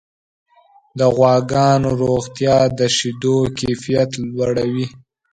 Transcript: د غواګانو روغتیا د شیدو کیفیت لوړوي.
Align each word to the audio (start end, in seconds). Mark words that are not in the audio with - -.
د 0.97 1.01
غواګانو 1.15 1.89
روغتیا 2.03 2.57
د 2.77 2.79
شیدو 2.95 3.37
کیفیت 3.57 4.11
لوړوي. 4.31 4.87